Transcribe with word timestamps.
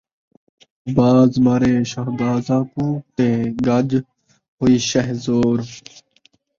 باز 0.95 1.31
مارے 1.45 1.73
شہبازاں 1.91 2.63
کوں 2.71 2.93
تے 3.15 3.27
ڳجھ 3.65 3.95
ہوئی 4.59 4.75
شہ 4.89 5.05
زورے 5.23 5.65